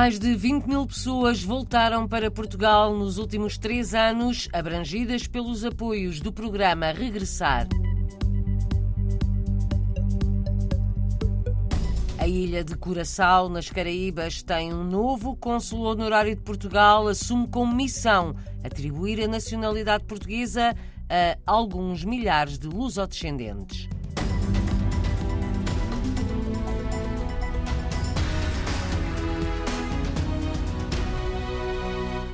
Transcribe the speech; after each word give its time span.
Mais 0.00 0.16
de 0.16 0.32
20 0.32 0.66
mil 0.66 0.86
pessoas 0.86 1.42
voltaram 1.42 2.06
para 2.06 2.30
Portugal 2.30 2.96
nos 2.96 3.18
últimos 3.18 3.58
três 3.58 3.94
anos, 3.94 4.48
abrangidas 4.52 5.26
pelos 5.26 5.64
apoios 5.64 6.20
do 6.20 6.32
programa 6.32 6.92
Regressar. 6.92 7.66
A 12.16 12.28
ilha 12.28 12.62
de 12.62 12.76
Curaçao, 12.76 13.48
nas 13.48 13.70
Caraíbas, 13.70 14.40
tem 14.40 14.72
um 14.72 14.84
novo 14.84 15.34
cônsul 15.34 15.80
honorário 15.80 16.36
de 16.36 16.42
Portugal, 16.42 17.08
assume 17.08 17.48
como 17.48 17.74
missão 17.74 18.36
atribuir 18.62 19.20
a 19.24 19.26
nacionalidade 19.26 20.04
portuguesa 20.04 20.76
a 21.10 21.36
alguns 21.44 22.04
milhares 22.04 22.56
de 22.56 22.68
lusodescendentes. 22.68 23.88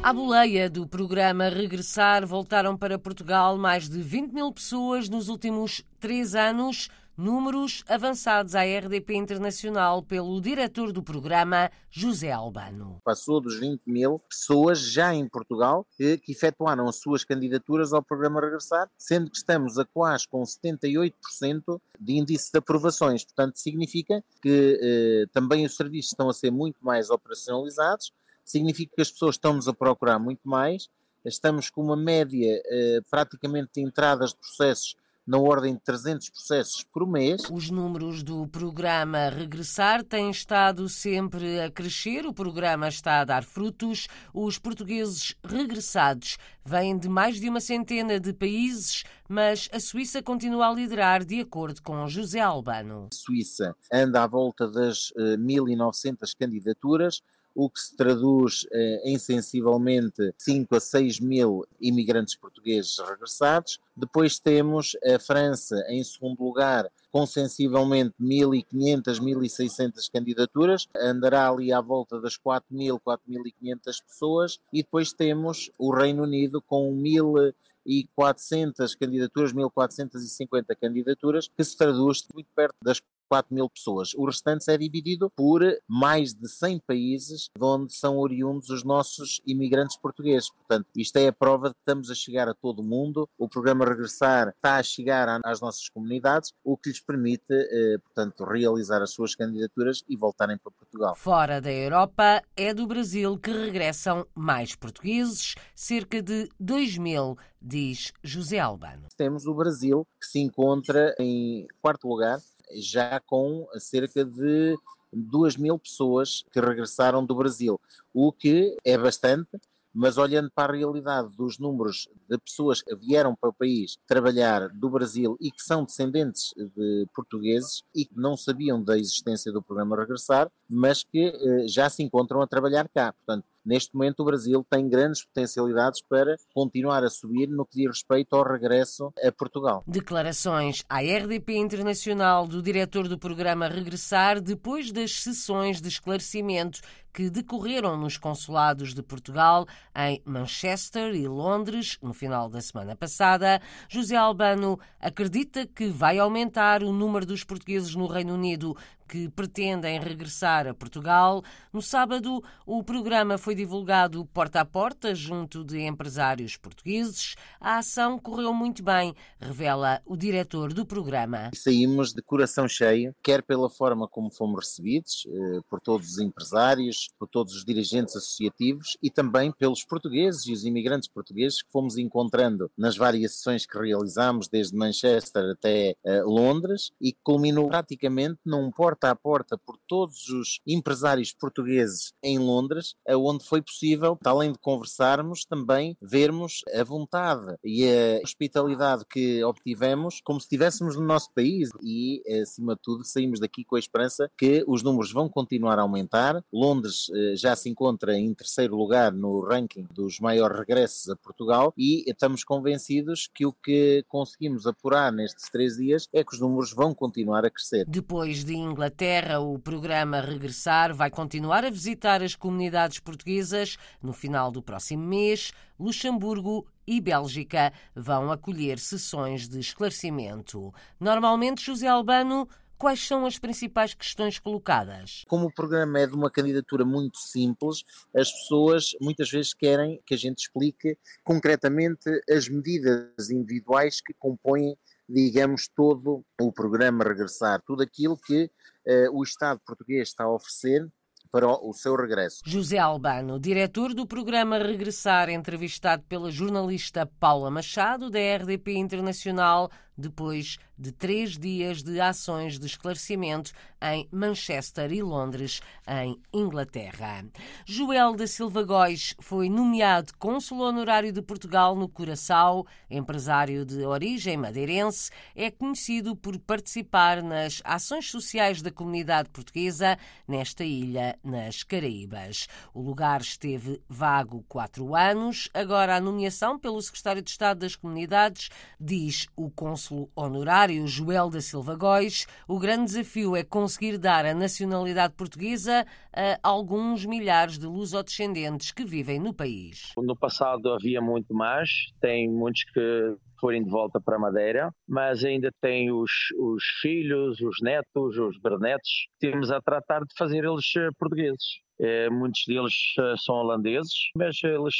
À 0.05 0.13
boleia 0.13 0.69
do 0.69 0.87
programa 0.87 1.49
Regressar, 1.49 2.27
voltaram 2.27 2.77
para 2.77 2.99
Portugal 2.99 3.57
mais 3.57 3.89
de 3.89 4.03
20 4.03 4.35
mil 4.35 4.53
pessoas 4.53 5.09
nos 5.09 5.31
últimos 5.31 5.83
três 5.99 6.35
anos, 6.35 6.91
números 7.17 7.83
avançados 7.89 8.55
à 8.55 8.65
RDP 8.65 9.15
Internacional 9.15 10.03
pelo 10.03 10.39
diretor 10.43 10.93
do 10.93 11.03
programa, 11.03 11.71
José 11.91 12.31
Albano. 12.31 13.01
Passou 13.03 13.41
dos 13.41 13.59
20 13.59 13.81
mil 13.87 14.21
pessoas 14.29 14.79
já 14.79 15.15
em 15.15 15.27
Portugal 15.27 15.87
que, 15.97 16.19
que 16.19 16.33
efetuaram 16.33 16.87
as 16.87 16.97
suas 16.97 17.25
candidaturas 17.25 17.95
ao 17.95 18.03
programa 18.03 18.43
Regressar, 18.43 18.91
sendo 18.98 19.31
que 19.31 19.39
estamos 19.39 19.78
a 19.78 19.87
quase 19.87 20.28
com 20.28 20.43
78% 20.43 21.81
de 21.98 22.12
índice 22.12 22.53
de 22.53 22.59
aprovações. 22.59 23.25
Portanto, 23.25 23.56
significa 23.56 24.23
que 24.43 24.78
eh, 24.83 25.25
também 25.33 25.65
os 25.65 25.75
serviços 25.75 26.12
estão 26.12 26.28
a 26.28 26.34
ser 26.34 26.50
muito 26.50 26.77
mais 26.84 27.09
operacionalizados 27.09 28.12
significa 28.45 28.95
que 28.95 29.03
as 29.03 29.11
pessoas 29.11 29.37
estão-nos 29.37 29.69
a 29.69 29.73
procurar 29.73 30.19
muito 30.19 30.48
mais, 30.48 30.89
estamos 31.25 31.70
com 31.70 31.83
uma 31.83 31.97
média 31.97 32.61
eh, 32.67 33.00
praticamente 33.11 33.70
de 33.75 33.81
entradas 33.81 34.31
de 34.31 34.37
processos 34.37 34.97
na 35.27 35.39
ordem 35.39 35.75
de 35.75 35.81
300 35.81 36.28
processos 36.28 36.84
por 36.84 37.06
mês. 37.06 37.42
Os 37.50 37.70
números 37.70 38.22
do 38.22 38.47
programa 38.47 39.31
Regressar 39.31 40.05
têm 40.05 40.31
estado 40.31 40.89
sempre 40.89 41.61
a 41.61 41.70
crescer, 41.70 42.27
o 42.27 42.34
programa 42.34 42.89
está 42.89 43.20
a 43.20 43.25
dar 43.25 43.42
frutos. 43.42 44.06
Os 44.33 44.59
portugueses 44.59 45.34
regressados 45.42 46.37
vêm 46.65 46.98
de 46.98 47.09
mais 47.09 47.41
de 47.41 47.48
uma 47.48 47.61
centena 47.61 48.20
de 48.20 48.33
países, 48.33 49.05
mas 49.28 49.69
a 49.72 49.81
Suíça 49.81 50.22
continua 50.22 50.69
a 50.69 50.75
liderar, 50.75 51.25
de 51.25 51.41
acordo 51.41 51.83
com 51.83 52.06
José 52.06 52.41
Albano. 52.41 53.09
A 53.11 53.15
Suíça 53.15 53.75
anda 53.92 54.22
à 54.22 54.27
volta 54.27 54.69
das 54.69 55.12
1.900 55.17 56.19
eh, 56.22 56.27
candidaturas 56.39 57.22
o 57.55 57.70
que 57.70 57.80
se 57.80 57.97
traduz 57.97 58.66
eh, 58.72 59.02
em 59.05 59.19
sensivelmente 59.19 60.34
5 60.38 60.74
a 60.74 60.80
6 60.80 61.20
mil 61.20 61.64
imigrantes 61.80 62.34
portugueses 62.34 62.98
regressados. 62.98 63.78
Depois 63.97 64.38
temos 64.38 64.97
a 65.05 65.19
França 65.19 65.84
em 65.88 66.02
segundo 66.02 66.42
lugar, 66.42 66.91
com 67.12 67.25
sensivelmente 67.25 68.14
1.500, 68.20 69.20
1.600 69.20 70.10
candidaturas, 70.12 70.88
andará 70.97 71.48
ali 71.48 71.72
à 71.72 71.80
volta 71.80 72.20
das 72.20 72.36
4.000, 72.36 73.00
4.500 73.00 74.05
pessoas. 74.05 74.58
E 74.72 74.82
depois 74.82 75.12
temos 75.12 75.70
o 75.78 75.94
Reino 75.94 76.25
Unido 76.25 76.60
com 76.60 76.92
1.400 76.92 78.97
candidaturas, 78.98 79.52
1.450 79.52 80.77
candidaturas, 80.80 81.48
que 81.48 81.62
se 81.62 81.77
traduz 81.77 82.27
muito 82.34 82.48
perto 82.52 82.75
das 82.82 83.00
4 83.28 83.54
mil 83.54 83.69
pessoas. 83.69 84.15
O 84.15 84.26
restante 84.26 84.71
é 84.71 84.76
dividido 84.76 85.31
por 85.31 85.62
mais 85.88 86.34
de 86.34 86.49
100 86.49 86.81
países 86.87 87.50
de 87.56 87.65
onde 87.65 87.94
são 87.94 88.19
oriundos 88.19 88.71
os 88.71 88.84
nossos 88.84 89.41
imigrantes 89.47 89.97
portugueses. 89.97 90.50
Portanto, 90.50 90.87
isto 90.97 91.16
é 91.16 91.28
a 91.28 91.32
prova 91.32 91.69
de 91.69 91.75
que 91.75 91.81
estamos 91.81 92.10
a 92.10 92.15
chegar 92.15 92.49
a 92.49 92.54
todo 92.54 92.81
o 92.81 92.84
mundo. 92.84 93.28
O 93.38 93.49
programa 93.49 93.84
Regressar 93.84 94.49
está 94.49 94.76
a 94.76 94.82
chegar 94.82 95.41
às 95.44 95.60
nossas 95.60 95.88
comunidades, 95.88 96.53
o 96.62 96.76
que 96.76 96.91
lhes 96.91 97.00
permite, 97.00 97.44
eh, 97.50 97.99
portanto, 97.99 98.44
realizar 98.44 99.03
as 99.03 99.12
suas 99.12 99.34
candidaturas 99.34 100.03
e 100.09 100.16
voltarem 100.16 100.59
para 100.59 100.72
Portugal. 100.72 101.15
Fora 101.15 101.60
da 101.60 101.72
Europa, 101.72 102.43
é 102.56 102.72
do 102.72 102.87
Brasil 102.87 103.38
que 103.38 103.50
regressam 103.50 104.26
mais 104.34 104.75
portugueses, 104.75 105.54
cerca 105.75 106.22
de 106.22 106.49
2 106.59 106.99
mil, 106.99 107.37
diz 107.60 108.12
José 108.22 108.59
Albano. 108.59 109.09
Temos 109.16 109.47
o 109.47 109.54
Brasil, 109.54 110.06
que 110.20 110.26
se 110.26 110.38
encontra 110.38 111.15
em 111.19 111.66
quarto 111.81 112.09
lugar 112.09 112.38
já 112.72 113.20
com 113.20 113.66
cerca 113.78 114.25
de 114.25 114.76
2 115.12 115.56
mil 115.56 115.78
pessoas 115.78 116.44
que 116.52 116.60
regressaram 116.60 117.25
do 117.25 117.34
Brasil, 117.34 117.80
o 118.12 118.32
que 118.32 118.76
é 118.84 118.98
bastante, 118.98 119.58
mas 119.94 120.19
olhando 120.19 120.50
para 120.50 120.72
a 120.72 120.76
realidade 120.76 121.28
dos 121.36 121.56
números 121.56 122.08
de 122.28 122.36
pessoas 122.38 122.82
que 122.82 122.94
vieram 122.97 123.34
para 123.36 123.50
o 123.50 123.54
país 123.54 123.97
trabalhar 124.08 124.69
do 124.70 124.91
Brasil 124.91 125.36
e 125.41 125.52
que 125.52 125.62
são 125.62 125.84
descendentes 125.84 126.52
de 126.56 127.06
portugueses 127.14 127.84
e 127.94 128.04
que 128.04 128.19
não 128.19 128.36
sabiam 128.36 128.82
da 128.82 128.98
existência 128.98 129.52
do 129.52 129.62
programa 129.62 129.96
Regressar, 129.96 130.50
mas 130.69 131.04
que 131.04 131.26
eh, 131.26 131.69
já 131.69 131.88
se 131.88 132.02
encontram 132.02 132.42
a 132.42 132.46
trabalhar 132.46 132.88
cá. 132.88 133.12
Portanto, 133.12 133.46
Neste 133.64 133.94
momento, 133.94 134.20
o 134.20 134.25
Brasil 134.26 134.64
tem 134.69 134.86
grandes 134.88 135.25
potencialidades 135.25 136.02
para 136.02 136.36
continuar 136.52 137.02
a 137.02 137.08
subir 137.08 137.48
no 137.48 137.64
que 137.64 137.78
diz 137.78 137.86
respeito 137.86 138.36
ao 138.36 138.44
regresso 138.44 139.10
a 139.26 139.32
Portugal. 139.32 139.82
Declarações 139.86 140.84
à 140.86 141.00
RDP 141.00 141.56
Internacional 141.56 142.47
do 142.47 142.60
diretor 142.60 143.08
do 143.08 143.19
programa 143.19 143.66
Regressar 143.66 144.41
depois 144.41 144.92
das 144.92 145.22
sessões 145.22 145.80
de 145.80 145.88
esclarecimento 145.88 146.80
que 147.14 147.30
decorreram 147.30 147.97
nos 147.97 148.19
consulados 148.19 148.92
de 148.92 149.02
Portugal 149.02 149.66
em 149.96 150.20
Manchester 150.26 151.14
e 151.14 151.28
Londres 151.28 151.96
no 152.02 152.12
final 152.12 152.50
da 152.50 152.60
semana 152.60 152.96
passada. 152.96 153.62
José 153.88 154.16
Albano 154.16 154.78
acredita 155.00 155.64
que 155.64 155.86
vai 155.86 156.19
aumentar 156.19 156.82
o 156.82 156.92
número 156.92 157.25
dos 157.25 157.44
portugueses 157.44 157.94
no 157.94 158.08
Reino 158.08 158.34
Unido 158.34 158.76
que 159.14 159.28
pretendem 159.28 160.00
regressar 160.00 160.66
a 160.66 160.75
Portugal. 160.75 161.44
No 161.72 161.80
sábado, 161.80 162.42
o 162.66 162.82
programa 162.82 163.38
foi 163.38 163.54
divulgado 163.54 164.26
porta 164.26 164.60
a 164.60 164.64
porta 164.64 165.14
junto 165.14 165.62
de 165.62 165.82
empresários 165.82 166.56
portugueses. 166.56 167.36
A 167.60 167.78
ação 167.78 168.19
correu 168.19 168.52
muito 168.52 168.82
bem, 168.82 169.14
revela 169.38 170.02
o 170.04 170.16
diretor 170.16 170.72
do 170.72 170.84
programa. 170.84 171.52
Saímos 171.54 172.12
de 172.12 172.22
coração 172.22 172.66
cheio, 172.66 173.14
quer 173.22 173.41
pela 173.44 173.70
forma 173.70 174.08
como 174.08 174.32
fomos 174.32 174.66
recebidos, 174.66 175.28
eh, 175.28 175.60
por 175.70 175.81
todos 175.81 176.14
os 176.14 176.19
empresários, 176.19 177.08
por 177.16 177.28
todos 177.28 177.54
os 177.54 177.64
dirigentes 177.64 178.16
associativos 178.16 178.96
e 179.00 179.10
também 179.10 179.52
pelos 179.52 179.84
portugueses 179.84 180.44
e 180.46 180.52
os 180.52 180.64
imigrantes 180.64 181.08
portugueses 181.08 181.62
que 181.62 181.70
fomos 181.70 181.96
encontrando 181.96 182.69
nas 182.76 182.96
várias 182.96 183.36
sessões 183.36 183.64
que 183.64 183.78
realizámos, 183.78 184.48
desde 184.48 184.76
Manchester 184.76 185.52
até 185.52 185.94
eh, 186.04 186.22
Londres, 186.25 186.91
e 187.00 187.12
que 187.12 187.20
culminou 187.22 187.69
praticamente 187.69 188.41
num 188.44 188.72
porta 188.72 189.03
porta 189.04 189.10
a 189.10 189.16
porta 189.16 189.59
por 189.59 189.76
todos 189.87 190.28
os 190.28 190.60
empresários 190.66 191.32
portugueses 191.32 192.12
em 192.22 192.38
Londres, 192.38 192.94
onde 193.09 193.44
foi 193.44 193.60
possível, 193.60 194.19
além 194.25 194.53
de 194.53 194.59
conversarmos, 194.59 195.44
também 195.44 195.97
vermos 196.00 196.62
a 196.72 196.82
vontade 196.84 197.56
e 197.62 197.84
a 197.84 198.22
hospitalidade 198.22 199.04
que 199.09 199.43
obtivemos 199.44 200.20
como 200.25 200.41
se 200.41 200.44
estivéssemos 200.47 200.97
no 200.97 201.04
nosso 201.04 201.32
país 201.34 201.69
e, 201.82 202.22
acima 202.41 202.75
de 202.75 202.81
tudo, 202.82 203.04
saímos 203.04 203.41
daqui 203.41 203.64
com 203.64 203.76
a 203.76 203.78
esperança 203.78 204.31
que 204.38 204.64
os 204.66 204.82
números 204.82 205.12
vão 205.12 205.28
continuar 205.28 205.78
a 205.78 205.82
aumentar. 205.82 206.43
Londres 206.53 207.06
eh, 207.14 207.34
já 207.37 207.56
se 207.56 207.69
encontra 207.69 208.16
em 208.16 208.32
terceiro 208.32 208.76
lugar 208.76 209.12
no 209.12 209.41
ranking 209.41 209.87
dos 209.93 210.20
maiores 210.20 210.59
regressos 210.59 211.09
a 211.09 211.16
Portugal 211.16 211.75
e 211.76 212.08
estamos 212.08 212.44
convencidos 212.44 213.29
que 213.34 213.44
o 213.44 213.52
que 213.52 214.05
conseguimos 214.08 214.67
apurar 214.67 215.12
nestes 215.12 215.50
três 215.50 215.76
dias 215.76 216.08
é 216.12 216.23
que 216.23 216.34
os 216.34 216.40
números 216.40 216.73
vão 216.73 216.94
continuar 216.94 217.44
a 217.44 217.50
crescer. 217.50 217.84
Depois 217.87 218.44
de 218.44 218.55
Inglaterra, 218.55 218.83
Inglaterra, 218.84 219.40
o 219.40 219.58
programa 219.58 220.20
Regressar 220.20 220.94
vai 220.94 221.08
continuar 221.08 221.64
a 221.64 221.70
visitar 221.70 222.22
as 222.22 222.36
comunidades 222.36 222.98
portuguesas 222.98 223.78
no 224.02 224.12
final 224.12 224.52
do 224.52 224.62
próximo 224.62 225.02
mês. 225.06 225.54
Luxemburgo 225.81 226.66
e 226.86 227.00
Bélgica 227.00 227.72
vão 227.96 228.31
acolher 228.31 228.78
sessões 228.78 229.48
de 229.48 229.58
esclarecimento. 229.58 230.70
Normalmente, 231.00 231.64
José 231.64 231.86
Albano. 231.86 232.46
Quais 232.76 233.06
são 233.06 233.25
as 233.25 233.38
principais 233.38 233.94
questões 233.94 234.38
colocadas? 234.38 235.25
Como 235.28 235.46
o 235.46 235.54
programa 235.54 236.00
é 236.00 236.06
de 236.06 236.12
uma 236.12 236.28
candidatura 236.28 236.84
muito 236.84 237.16
simples, 237.19 237.84
as 238.14 238.31
pessoas 238.31 238.90
muitas 239.00 239.31
vezes 239.31 239.54
querem 239.54 240.02
que 240.04 240.12
a 240.12 240.19
gente 240.19 240.40
explique 240.40 240.98
concretamente 241.22 242.10
as 242.28 242.48
medidas 242.48 243.31
individuais 243.31 244.00
que 244.02 244.12
compõem 244.12 244.76
digamos, 245.09 245.69
todo 245.69 246.25
o 246.41 246.53
programa 246.53 247.05
Regressar, 247.05 247.62
tudo 247.67 247.83
aquilo 247.83 248.17
que 248.17 248.45
uh, 248.87 249.19
o 249.19 249.23
Estado 249.23 249.61
português 249.65 250.09
está 250.09 250.25
a 250.25 250.33
oferecer 250.33 250.89
para 251.31 251.49
o 251.49 251.73
seu 251.73 251.97
regresso. 251.97 252.43
José 252.47 252.79
Albano, 252.79 253.41
diretor 253.41 253.93
do 253.93 254.06
programa 254.06 254.56
Regressar, 254.56 255.29
entrevistado 255.29 256.05
pela 256.05 256.31
jornalista 256.31 257.06
Paula 257.19 257.51
Machado, 257.51 258.09
da 258.09 258.21
RDP 258.37 258.77
Internacional, 258.77 259.69
depois 259.96 260.58
de 260.76 260.91
três 260.91 261.38
dias 261.38 261.82
de 261.82 262.00
ações 262.00 262.58
de 262.58 262.67
esclarecimento 262.67 263.52
em 263.81 264.08
Manchester 264.11 264.93
e 264.93 265.02
Londres, 265.02 265.61
em 265.87 266.19
Inglaterra. 266.32 267.25
Joel 267.64 268.17
da 268.17 268.26
Silva 268.26 268.62
Góis 268.62 269.14
foi 269.20 269.49
nomeado 269.49 270.12
cônsul 270.19 270.61
honorário 270.61 271.12
de 271.12 271.23
Portugal 271.23 271.76
no 271.76 271.88
Curaçao, 271.88 272.67
empresário 272.91 273.64
de 273.64 273.85
origem 273.85 274.37
madeirense, 274.37 275.11
é 275.35 275.50
conhecido 275.50 276.17
por 276.17 276.38
participar 276.38 277.23
nas 277.23 277.61
ações 277.64 278.11
sociais 278.11 278.62
da 278.62 278.70
comunidade 278.70 279.29
portuguesa 279.29 279.99
nesta 280.26 280.64
ilha, 280.64 281.17
nas 281.23 281.62
Caraíbas. 281.62 282.49
O 282.73 282.81
lugar 282.81 283.20
esteve 283.20 283.81
vago 283.88 284.44
quatro 284.49 284.94
anos, 284.96 285.49
agora 285.55 285.96
a 285.96 286.00
nomeação 286.00 286.58
pelo 286.58 286.81
secretário 286.82 287.23
de 287.23 287.31
Estado 287.31 287.61
das 287.61 287.76
Comunidades, 287.76 288.49
diz 288.81 289.29
o 289.37 289.50
cônsul 289.50 289.83
honorário 290.14 290.86
Joel 290.86 291.31
da 291.31 291.40
Silva 291.40 291.75
Góis, 291.75 292.26
o 292.48 292.58
grande 292.58 292.84
desafio 292.84 293.36
é 293.36 293.42
conseguir 293.42 293.98
dar 293.98 294.25
a 294.25 294.34
nacionalidade 294.34 295.14
portuguesa 295.14 295.86
a 296.12 296.38
alguns 296.42 297.04
milhares 297.04 297.58
de 297.58 297.66
lusodescendentes 297.66 298.70
que 298.70 298.84
vivem 298.84 299.19
no 299.19 299.34
país. 299.34 299.92
No 299.96 300.16
passado 300.16 300.72
havia 300.72 301.00
muito 301.00 301.34
mais, 301.34 301.69
tem 302.00 302.28
muitos 302.28 302.64
que 302.64 303.16
forem 303.40 303.62
de 303.62 303.70
volta 303.70 304.00
para 304.00 304.19
Madeira, 304.19 304.70
mas 304.88 305.22
ainda 305.22 305.50
tem 305.60 305.92
os, 305.92 306.10
os 306.38 306.64
filhos, 306.81 307.40
os 307.40 307.56
netos, 307.60 308.16
os 308.16 308.38
bernetos, 308.40 309.06
temos 309.20 309.50
a 309.50 309.60
tratar 309.60 310.00
de 310.00 310.14
fazer 310.16 310.44
eles 310.44 310.64
eh, 310.76 310.88
portugueses. 310.98 311.60
É, 311.78 312.08
muitos 312.08 312.42
deles 312.46 312.72
eh, 312.98 313.14
são 313.19 313.34
holandeses, 313.34 313.92
mas 314.16 314.42
eles 314.42 314.75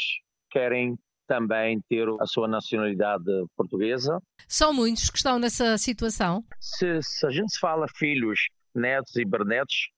querem 0.49 0.97
também 1.27 1.79
ter 1.89 2.07
a 2.19 2.25
sua 2.25 2.47
nacionalidade 2.47 3.25
portuguesa. 3.55 4.19
São 4.47 4.73
muitos 4.73 5.09
que 5.09 5.17
estão 5.17 5.39
nessa 5.39 5.77
situação? 5.77 6.43
Se, 6.59 6.99
se 7.01 7.25
a 7.25 7.29
gente 7.29 7.53
se 7.53 7.59
fala 7.59 7.87
filhos, 7.95 8.39
netos 8.73 9.15
e 9.15 9.25
bernetos, 9.25 9.89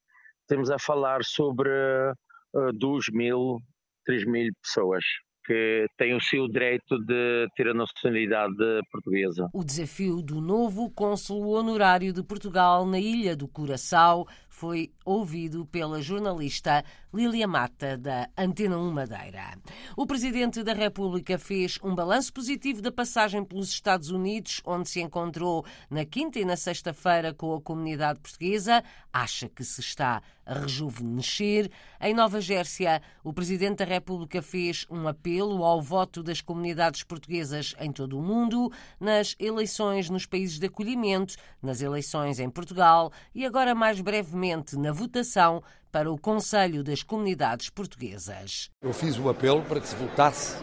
temos 0.47 0.71
a 0.71 0.79
falar 0.79 1.23
sobre 1.23 1.69
uh, 1.69 2.73
2 2.73 3.05
mil, 3.11 3.59
3 4.05 4.25
mil 4.25 4.51
pessoas 4.61 5.03
que 5.47 5.87
têm 5.97 6.13
o 6.13 6.21
seu 6.21 6.45
direito 6.47 6.99
de 6.99 7.47
ter 7.55 7.69
a 7.69 7.73
nacionalidade 7.73 8.81
portuguesa. 8.91 9.49
O 9.53 9.63
desafio 9.63 10.21
do 10.21 10.41
novo 10.41 10.89
cônsul 10.89 11.47
honorário 11.47 12.11
de 12.11 12.21
Portugal 12.21 12.85
na 12.85 12.99
Ilha 12.99 13.33
do 13.33 13.47
Curaçao 13.47 14.27
foi 14.49 14.91
ouvido 15.07 15.65
pela 15.65 16.01
jornalista 16.01 16.83
Lília 17.13 17.47
Mata, 17.47 17.97
da 17.97 18.29
Antena 18.37 18.77
1 18.77 18.91
Madeira. 18.91 19.57
O 19.95 20.05
Presidente 20.05 20.61
da 20.63 20.73
República 20.73 21.39
fez 21.39 21.79
um 21.81 21.95
balanço 21.95 22.33
positivo 22.33 22.81
da 22.81 22.91
passagem 22.91 23.43
pelos 23.45 23.69
Estados 23.69 24.11
Unidos, 24.11 24.61
onde 24.65 24.89
se 24.89 25.01
encontrou 25.01 25.65
na 25.89 26.03
quinta 26.03 26.39
e 26.39 26.45
na 26.45 26.57
sexta-feira 26.57 27.33
com 27.33 27.55
a 27.55 27.61
comunidade 27.61 28.19
portuguesa. 28.19 28.83
Acha 29.11 29.47
que 29.47 29.63
se 29.63 29.79
está 29.79 30.21
a 30.45 30.53
rejuvenescer. 30.59 31.69
Em 31.99 32.13
Nova 32.13 32.39
Gércia, 32.39 33.01
o 33.23 33.33
Presidente 33.33 33.79
da 33.79 33.85
República 33.85 34.41
fez 34.41 34.85
um 34.89 35.07
apelo 35.07 35.63
ao 35.63 35.81
voto 35.81 36.23
das 36.23 36.41
comunidades 36.41 37.03
portuguesas 37.03 37.75
em 37.79 37.91
todo 37.91 38.17
o 38.17 38.21
mundo, 38.21 38.71
nas 38.99 39.35
eleições 39.39 40.09
nos 40.09 40.25
países 40.25 40.59
de 40.59 40.67
acolhimento, 40.67 41.35
nas 41.61 41.81
eleições 41.81 42.39
em 42.39 42.49
Portugal 42.49 43.11
e 43.35 43.45
agora 43.45 43.75
mais 43.75 43.99
brevemente 43.99 44.77
na 44.77 44.93
votação 44.97 45.61
para 45.91 46.11
o 46.11 46.17
Conselho 46.17 46.83
das 46.83 47.03
Comunidades 47.03 47.69
Portuguesas. 47.69 48.71
Eu 48.81 48.91
fiz 48.91 49.17
o 49.19 49.29
apelo 49.29 49.61
para 49.61 49.79
que 49.79 49.87
se 49.87 49.95
votasse 49.95 50.57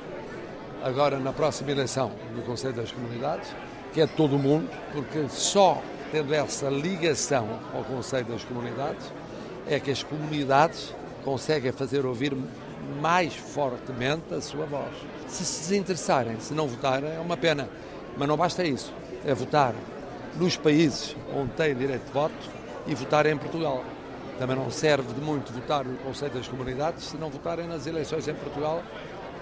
agora 0.83 1.21
na 1.21 1.33
próxima 1.33 1.71
eleição 1.71 2.11
do 2.35 2.43
Conselho 2.43 2.75
das 2.75 2.91
Comunidades, 2.91 3.49
que 3.93 4.01
é 4.01 4.07
de 4.07 4.13
todo 4.15 4.35
o 4.35 4.39
mundo, 4.39 4.69
porque 4.93 5.29
só 5.29 5.81
tendo 6.11 6.35
essa 6.35 6.69
ligação 6.69 7.61
ao 7.73 7.85
Conselho 7.85 8.27
das 8.27 8.43
Comunidades 8.43 9.07
é 9.69 9.79
que 9.79 9.93
as 9.93 10.03
comunidades 10.03 10.93
conseguem 11.25 11.71
fazer 11.71 12.05
ouvir 12.05 12.37
mais 13.01 13.37
fortemente 13.37 14.35
a 14.35 14.41
sua 14.41 14.67
voz. 14.67 14.93
Se 15.29 15.45
se 15.45 15.61
desinteressarem, 15.61 16.41
se 16.41 16.53
não 16.53 16.67
votarem, 16.67 17.15
é 17.15 17.21
uma 17.21 17.37
pena. 17.37 17.69
Mas 18.19 18.29
não 18.29 18.37
basta 18.37 18.65
isso. 18.65 18.93
É 19.25 19.33
votar 19.33 19.75
nos 20.37 20.57
países 20.57 21.17
onde 21.35 21.53
têm 21.53 21.75
direito 21.75 22.05
de 22.05 22.13
voto 22.13 22.35
e 22.87 22.95
votar 22.95 23.27
em 23.27 23.37
Portugal. 23.39 23.83
Também 24.39 24.57
não 24.57 24.71
serve 24.71 25.13
de 25.15 25.21
muito 25.21 25.53
votar 25.53 25.85
no 25.85 25.97
Conselho 25.99 26.35
das 26.35 26.49
Comunidades 26.49 27.05
se 27.05 27.17
não 27.17 27.31
votarem 27.31 27.67
nas 27.67 27.87
eleições 27.87 28.27
em 28.27 28.35
Portugal, 28.35 28.83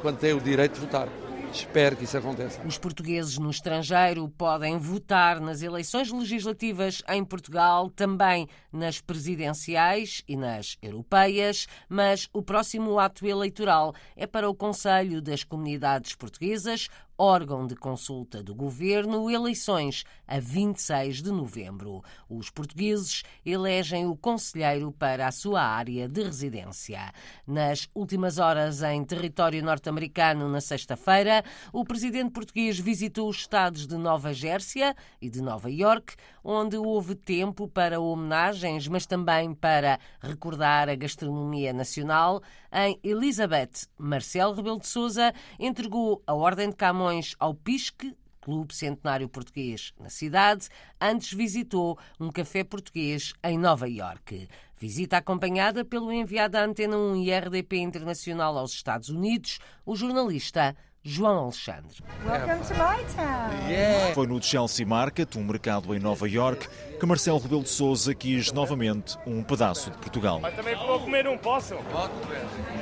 quando 0.00 0.18
têm 0.18 0.34
o 0.34 0.40
direito 0.40 0.74
de 0.74 0.80
votar. 0.80 1.08
Espero 1.52 1.96
que 1.96 2.04
isso 2.04 2.16
aconteça. 2.16 2.62
Os 2.66 2.78
portugueses 2.78 3.36
no 3.36 3.50
estrangeiro 3.50 4.26
podem 4.26 4.78
votar 4.78 5.38
nas 5.38 5.60
eleições 5.60 6.10
legislativas 6.10 7.02
em 7.10 7.22
Portugal, 7.22 7.90
também 7.90 8.48
nas 8.72 9.02
presidenciais 9.02 10.22
e 10.26 10.34
nas 10.34 10.78
europeias, 10.80 11.66
mas 11.90 12.26
o 12.32 12.42
próximo 12.42 12.98
ato 12.98 13.26
eleitoral 13.26 13.94
é 14.16 14.26
para 14.26 14.48
o 14.48 14.54
Conselho 14.54 15.20
das 15.20 15.44
Comunidades 15.44 16.14
Portuguesas, 16.14 16.88
órgão 17.22 17.68
de 17.68 17.76
consulta 17.76 18.42
do 18.42 18.52
governo, 18.52 19.30
eleições 19.30 20.02
a 20.26 20.40
26 20.40 21.22
de 21.22 21.30
novembro. 21.30 22.02
Os 22.28 22.50
portugueses 22.50 23.22
elegem 23.46 24.06
o 24.06 24.16
conselheiro 24.16 24.90
para 24.90 25.28
a 25.28 25.30
sua 25.30 25.62
área 25.62 26.08
de 26.08 26.20
residência. 26.20 27.12
Nas 27.46 27.88
últimas 27.94 28.38
horas, 28.38 28.82
em 28.82 29.04
território 29.04 29.62
norte-americano, 29.62 30.48
na 30.48 30.60
sexta-feira, 30.60 31.44
o 31.72 31.84
presidente 31.84 32.32
português 32.32 32.80
visitou 32.80 33.28
os 33.28 33.36
estados 33.36 33.86
de 33.86 33.96
Nova 33.96 34.34
Gércia 34.34 34.92
e 35.20 35.30
de 35.30 35.40
Nova 35.40 35.70
York, 35.70 36.16
onde 36.42 36.76
houve 36.76 37.14
tempo 37.14 37.68
para 37.68 38.00
homenagens, 38.00 38.88
mas 38.88 39.06
também 39.06 39.54
para 39.54 40.00
recordar 40.20 40.88
a 40.88 40.96
gastronomia 40.96 41.72
nacional. 41.72 42.42
Em 42.74 42.98
Elizabeth, 43.04 43.86
Marcelo 43.98 44.54
Rebelo 44.54 44.80
de 44.80 44.86
Sousa 44.86 45.34
entregou 45.58 46.22
a 46.26 46.32
Ordem 46.32 46.70
de 46.70 46.76
Camões 46.76 47.36
ao 47.38 47.54
Pisque, 47.54 48.16
Clube 48.40 48.74
Centenário 48.74 49.28
Português, 49.28 49.92
na 50.00 50.08
cidade, 50.08 50.70
antes 50.98 51.34
visitou 51.34 51.98
um 52.18 52.30
café 52.30 52.64
português 52.64 53.34
em 53.44 53.58
Nova 53.58 53.86
Iorque. 53.90 54.48
Visita 54.78 55.18
acompanhada 55.18 55.84
pelo 55.84 56.10
enviado 56.10 56.52
da 56.52 56.64
Antena 56.64 56.96
1 56.96 57.16
e 57.16 57.30
RDP 57.30 57.76
Internacional 57.76 58.56
aos 58.56 58.72
Estados 58.72 59.10
Unidos, 59.10 59.58
o 59.84 59.94
jornalista 59.94 60.74
João 61.04 61.46
Alexandre. 61.46 61.96
Welcome 62.24 62.64
to 62.68 62.74
my 62.74 63.04
town. 63.16 63.68
Yeah. 63.68 64.14
Foi 64.14 64.24
no 64.28 64.40
Chelsea 64.40 64.86
Market, 64.86 65.34
um 65.36 65.42
mercado 65.42 65.92
em 65.96 65.98
Nova 65.98 66.28
York, 66.28 66.68
que 67.00 67.04
Marcelo 67.04 67.38
Rebelo 67.40 67.64
de 67.64 67.70
Sousa 67.70 68.14
quis 68.14 68.52
novamente 68.52 69.18
um 69.26 69.42
pedaço 69.42 69.90
de 69.90 69.98
Portugal. 69.98 70.38
Mas 70.40 70.54
também 70.54 70.76
vou 70.76 71.00
comer 71.00 71.26
um, 71.26 71.36
posso? 71.36 71.74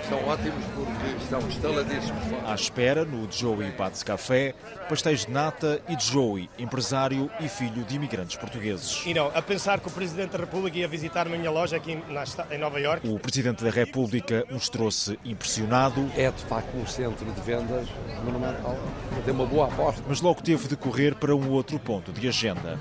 São 0.07 0.29
ótimos 0.29 0.65
porque 0.75 1.23
estão 1.23 1.49
estaladíssimos. 1.49 2.23
À 2.47 2.55
espera, 2.55 3.07
no 3.07 3.31
Joey 3.33 3.73
Pats 3.73 4.03
Café, 4.03 4.55
pastéis 4.87 5.25
de 5.25 5.33
nata 5.33 5.81
e 5.89 5.99
Joey, 5.99 6.51
empresário 6.59 7.31
e 7.41 7.49
filho 7.49 7.85
de 7.85 7.97
imigrantes 7.97 8.37
portugueses. 8.37 9.03
E 9.07 9.15
não, 9.15 9.29
a 9.35 9.41
pensar 9.41 9.81
que 9.81 9.89
o 9.89 9.91
Presidente 9.91 10.33
da 10.33 10.39
República 10.39 10.77
ia 10.77 10.89
visitar 10.89 11.27
a 11.27 11.31
minha 11.31 11.51
loja 11.51 11.77
aqui 11.77 11.93
em 12.51 12.59
Nova 12.59 12.79
York. 12.79 13.09
O 13.09 13.19
Presidente 13.19 13.65
da 13.65 13.71
República 13.71 14.45
mostrou-se 14.51 15.19
impressionado. 15.25 16.11
É 16.15 16.31
de 16.31 16.45
facto 16.45 16.77
um 16.77 16.87
centro 16.87 17.25
de 17.25 17.41
vendas 17.41 17.89
monumental. 18.25 18.77
Tem 19.25 19.35
uma 19.35 19.47
boa 19.47 19.67
aposta. 19.67 20.03
Mas 20.09 20.21
logo 20.21 20.43
teve 20.43 20.69
de 20.69 20.77
correr 20.77 21.15
para 21.15 21.35
um 21.35 21.51
outro 21.51 21.79
ponto 21.79 22.13
de 22.13 22.29
agenda 22.29 22.79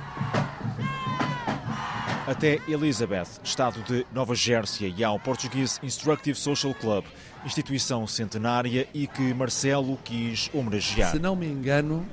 até 2.29 2.59
Elizabeth, 2.67 3.27
estado 3.43 3.81
de 3.81 4.05
Nova 4.13 4.35
Gércia, 4.35 4.87
e 4.95 5.03
ao 5.03 5.19
Portuguese 5.19 5.79
Instructive 5.81 6.37
Social 6.37 6.75
Club, 6.75 7.03
instituição 7.43 8.05
centenária 8.05 8.87
e 8.93 9.07
que 9.07 9.33
Marcelo 9.33 9.97
quis 10.03 10.47
homenagear. 10.53 11.11
Se 11.11 11.17
não 11.17 11.35
me 11.35 11.47
engano, 11.47 12.05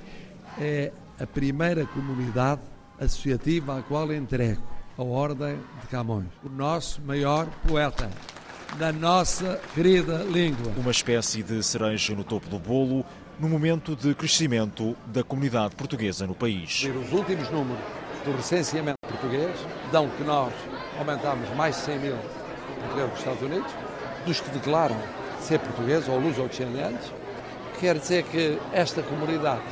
é 0.58 0.90
a 1.20 1.26
primeira 1.26 1.84
comunidade 1.84 2.62
associativa 2.98 3.78
à 3.78 3.82
qual 3.82 4.10
entrego 4.10 4.62
a 4.96 5.02
Ordem 5.02 5.58
de 5.82 5.86
Camões, 5.88 6.28
o 6.42 6.48
nosso 6.48 7.02
maior 7.02 7.46
poeta 7.68 8.10
da 8.78 8.92
nossa 8.92 9.58
querida 9.74 10.18
língua. 10.24 10.72
Uma 10.76 10.90
espécie 10.90 11.42
de 11.42 11.62
cereja 11.62 12.14
no 12.14 12.22
topo 12.22 12.48
do 12.48 12.58
bolo, 12.58 13.04
no 13.40 13.48
momento 13.48 13.96
de 13.96 14.14
crescimento 14.14 14.94
da 15.06 15.22
comunidade 15.22 15.74
portuguesa 15.74 16.26
no 16.26 16.34
país. 16.34 16.82
Os 16.82 17.12
últimos 17.12 17.50
números 17.50 17.82
do 18.24 18.32
recenseamento 18.32 18.98
português 19.00 19.54
dão 19.90 20.08
que 20.10 20.22
nós 20.24 20.52
aumentámos 20.98 21.48
mais 21.56 21.76
de 21.76 21.82
100 21.82 21.98
mil 21.98 22.16
portugueses 22.80 23.10
dos 23.10 23.18
Estados 23.18 23.42
Unidos, 23.42 23.72
dos 24.26 24.40
que 24.40 24.50
declaram 24.50 24.96
ser 25.40 25.58
portugueses 25.60 26.08
ou 26.08 26.18
luso-descendentes, 26.18 27.10
quer 27.80 27.98
dizer 27.98 28.24
que 28.24 28.58
esta 28.72 29.02
comunidade 29.02 29.62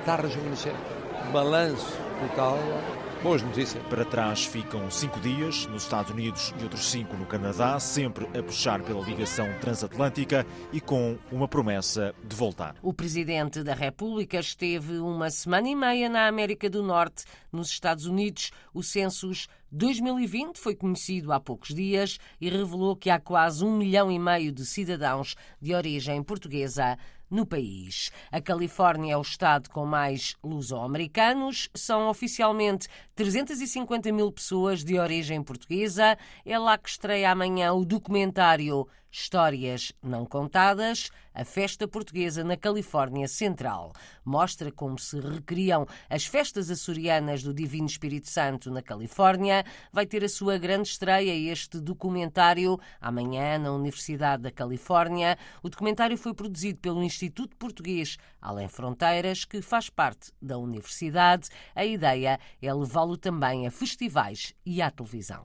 está 0.00 0.14
a 0.14 0.22
rejuvenescer. 0.22 0.74
Balanço 1.30 1.92
total 2.20 2.58
Boas 3.26 3.42
notícias. 3.42 3.82
Para 3.88 4.04
trás 4.04 4.44
ficam 4.44 4.88
cinco 4.88 5.18
dias 5.18 5.66
nos 5.66 5.82
Estados 5.82 6.12
Unidos 6.12 6.54
e 6.60 6.62
outros 6.62 6.88
cinco 6.88 7.16
no 7.16 7.26
Canadá, 7.26 7.80
sempre 7.80 8.24
a 8.26 8.40
puxar 8.40 8.80
pela 8.84 9.04
ligação 9.04 9.48
transatlântica 9.60 10.46
e 10.72 10.80
com 10.80 11.18
uma 11.32 11.48
promessa 11.48 12.14
de 12.22 12.36
voltar. 12.36 12.76
O 12.80 12.94
Presidente 12.94 13.64
da 13.64 13.74
República 13.74 14.38
esteve 14.38 14.98
uma 14.98 15.28
semana 15.28 15.68
e 15.68 15.74
meia 15.74 16.08
na 16.08 16.28
América 16.28 16.70
do 16.70 16.84
Norte, 16.84 17.24
nos 17.50 17.68
Estados 17.68 18.06
Unidos. 18.06 18.52
O 18.72 18.80
Census 18.80 19.48
2020 19.72 20.56
foi 20.58 20.76
conhecido 20.76 21.32
há 21.32 21.40
poucos 21.40 21.74
dias 21.74 22.18
e 22.40 22.48
revelou 22.48 22.94
que 22.94 23.10
há 23.10 23.18
quase 23.18 23.64
um 23.64 23.76
milhão 23.76 24.08
e 24.08 24.20
meio 24.20 24.52
de 24.52 24.64
cidadãos 24.64 25.34
de 25.60 25.74
origem 25.74 26.22
portuguesa 26.22 26.96
no 27.30 27.46
país. 27.46 28.10
A 28.30 28.40
Califórnia 28.40 29.14
é 29.14 29.16
o 29.16 29.22
estado 29.22 29.70
com 29.70 29.84
mais 29.84 30.36
luso-americanos. 30.42 31.68
São 31.74 32.08
oficialmente 32.08 32.88
350 33.14 34.12
mil 34.12 34.30
pessoas 34.30 34.84
de 34.84 34.98
origem 34.98 35.42
portuguesa. 35.42 36.16
É 36.44 36.58
lá 36.58 36.76
que 36.78 36.88
estreia 36.88 37.30
amanhã 37.30 37.72
o 37.72 37.84
documentário 37.84 38.86
Histórias 39.18 39.94
Não 40.02 40.26
Contadas, 40.26 41.10
a 41.32 41.42
festa 41.42 41.88
portuguesa 41.88 42.44
na 42.44 42.54
Califórnia 42.54 43.26
Central. 43.26 43.94
Mostra 44.22 44.70
como 44.70 44.98
se 44.98 45.18
recriam 45.18 45.86
as 46.10 46.26
festas 46.26 46.70
açorianas 46.70 47.42
do 47.42 47.54
Divino 47.54 47.86
Espírito 47.86 48.28
Santo 48.28 48.70
na 48.70 48.82
Califórnia. 48.82 49.64
Vai 49.90 50.04
ter 50.04 50.22
a 50.22 50.28
sua 50.28 50.58
grande 50.58 50.88
estreia 50.88 51.32
este 51.50 51.80
documentário 51.80 52.78
amanhã 53.00 53.58
na 53.58 53.72
Universidade 53.72 54.42
da 54.42 54.50
Califórnia. 54.50 55.38
O 55.62 55.70
documentário 55.70 56.18
foi 56.18 56.34
produzido 56.34 56.78
pelo 56.80 57.02
Instituto 57.02 57.56
Português 57.56 58.18
Além 58.38 58.68
Fronteiras, 58.68 59.46
que 59.46 59.62
faz 59.62 59.88
parte 59.88 60.30
da 60.42 60.58
universidade. 60.58 61.48
A 61.74 61.86
ideia 61.86 62.38
é 62.60 62.74
levá-lo 62.74 63.16
também 63.16 63.66
a 63.66 63.70
festivais 63.70 64.52
e 64.64 64.82
à 64.82 64.90
televisão. 64.90 65.42